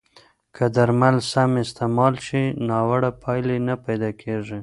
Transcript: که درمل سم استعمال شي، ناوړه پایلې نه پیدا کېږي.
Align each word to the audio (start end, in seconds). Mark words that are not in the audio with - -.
که 0.55 0.65
درمل 0.75 1.17
سم 1.31 1.51
استعمال 1.65 2.13
شي، 2.25 2.43
ناوړه 2.67 3.11
پایلې 3.23 3.57
نه 3.67 3.75
پیدا 3.85 4.09
کېږي. 4.21 4.59